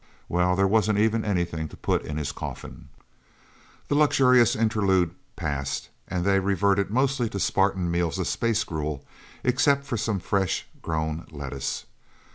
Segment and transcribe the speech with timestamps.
[0.27, 2.89] Well, there wasn't even anything to put in his coffin..."
[3.87, 9.05] The luxurious interlude passed, and they reverted mostly to Spartan meals of space gruel,
[9.43, 11.85] except for some fresh grown lettuce.